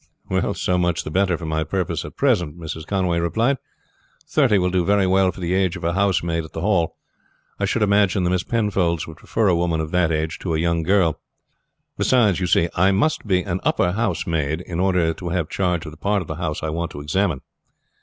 [0.55, 2.87] "So much the better for my purpose at present," Mrs.
[2.87, 3.59] Conway replied.
[4.27, 6.95] "Thirty will do very well for the age of a housemaid at the Hall.
[7.59, 10.59] I should imagine the Miss Penfolds would prefer a woman of that age to a
[10.59, 11.19] young girl;
[11.99, 15.91] beside, you see, I must be an upper housemaid in order to have charge of
[15.91, 17.41] the part of the house I want to examine.